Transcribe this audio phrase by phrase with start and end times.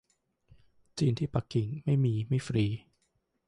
[0.97, 2.65] จีนที่ปักกิ่ง ไม่มี ไม่ฟรี